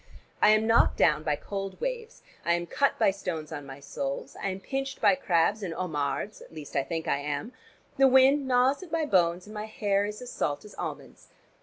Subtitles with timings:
[0.41, 4.35] I am knocked down by cold waves, I am cut by stones on my soles.
[4.41, 7.53] I am pinched by crabs and homards, at least I think I am;
[7.99, 11.27] the wind gnaws at my bones, and my hair is as salt as almonds.